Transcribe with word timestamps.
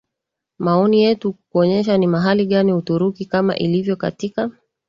maoni 0.57 1.03
yetu 1.03 1.33
kukuonyesha 1.33 1.97
ni 1.97 2.07
mahali 2.07 2.45
gani 2.45 2.73
Uturuki 2.73 3.25
Kama 3.25 3.55
ilivyo 3.55 3.95
katika 3.95 4.51